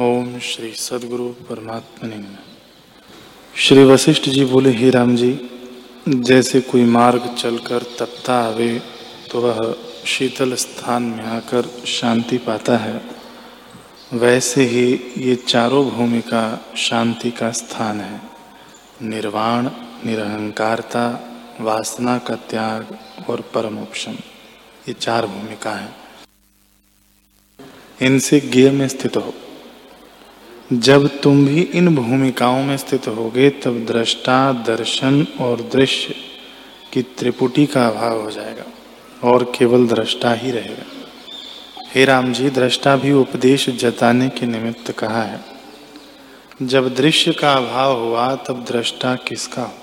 [0.00, 2.36] ओम श्री सदगुरु परमात्मा
[3.56, 5.50] श्री वशिष्ठ जी बोले, ही राम जी,
[6.08, 8.82] जैसे कोई मार्ग चलकर तपता आवे
[9.30, 9.74] तो वह
[10.06, 13.00] शीतल स्थान में आकर शांति पाता है।
[14.12, 18.20] वैसे ही ये चारों भूमिका शांति का स्थान है।
[19.02, 19.70] निर्वाण,
[20.06, 21.04] निरहंकारता,
[21.60, 22.96] वासना का त्याग
[23.30, 24.12] और परमोपम
[24.88, 25.94] ये चार भूमिका है।
[28.02, 29.34] इनसे ज्ञ में स्थित हो।
[30.72, 36.14] जब तुम भी इन भूमिकाओं में स्थित होगे, तब दृष्टा, दर्शन और दृश्य
[36.92, 38.64] की त्रिपुटी का अभाव हो जाएगा
[39.28, 40.84] और केवल दृष्टा ही रहेगा।
[41.94, 45.40] हे राम जी, दृष्टा भी उपदेश जताने के निमित्त कहा है।
[46.62, 49.74] जब दृश्य का अभाव हुआ, तब दृष्टा किसका हो?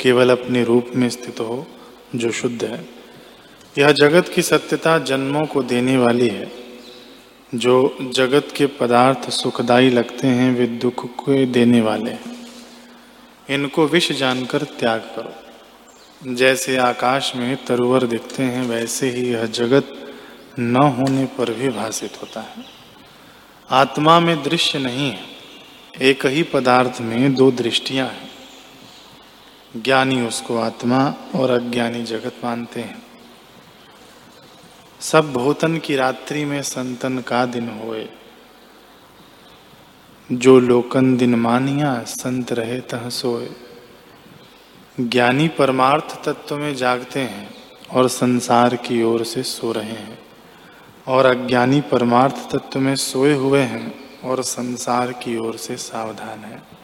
[0.00, 1.66] केवल अपने रूप में स्थित हो,
[2.14, 2.88] जो शुद्ध है।
[3.78, 6.59] यह जगत की सत्यता जन्मों को देने वाली है।
[7.54, 12.16] जो जगत के पदार्थ सुखदाई लगते हैं, वे दुख को देने वाले
[13.54, 15.32] इनको विष जानकर त्याग करो।
[16.34, 20.14] जैसे आकाश में तरुवर दिखते हैं, वैसे ही यह जगत
[20.58, 22.64] न होने पर भी भाषित होता है।
[23.70, 25.20] आत्मा में दृश्य नहीं है,
[26.02, 28.30] एक ही पदार्थ में दो दृष्टियाँ हैं।
[29.82, 33.09] ज्ञानी उसको आत्मा और अज्ञानी जगत मानते हैं।
[35.00, 38.08] सब भूतन की रात्रि में संतन का दिन होए।
[40.32, 43.48] जो लोकन दिन मानिया, संत रहे तह सोए।
[45.00, 47.54] ज्ञानी परमार्थ तत्व में जागते हैं
[47.92, 50.18] और संसार की ओर से सो रहे हैं।
[51.08, 56.79] और अज्ञानी परमार्थ तत्व में सोए हुए हैं और संसार की ओर से सावधान है।